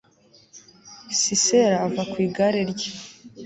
[1.19, 2.89] sisera ava ku igare rye